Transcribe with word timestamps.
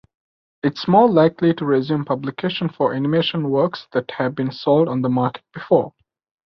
It’s 0.63 0.87
more 0.87 1.07
likely 1.07 1.53
to 1.53 1.63
resume 1.63 2.05
publication 2.05 2.69
for 2.69 2.95
animation 2.95 3.51
works 3.51 3.85
that 3.91 4.09
have 4.17 4.33
been 4.33 4.51
sold 4.51 4.87
on 4.87 5.03
the 5.03 5.09
market 5.09 5.43
before. 5.53 5.93